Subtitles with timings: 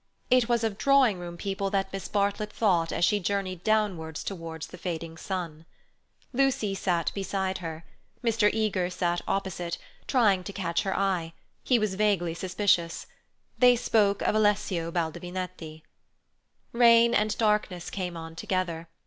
[0.31, 4.65] It was of drawing room people that Miss Bartlett thought as she journeyed downwards towards
[4.65, 5.63] the fading sun.
[6.33, 7.85] Lucy sat beside her;
[8.23, 8.49] Mr.
[8.51, 9.77] Eager sat opposite,
[10.07, 11.33] trying to catch her eye;
[11.63, 13.05] he was vaguely suspicious.
[13.59, 15.83] They spoke of Alessio Baldovinetti.
[16.71, 18.87] Rain and darkness came on together.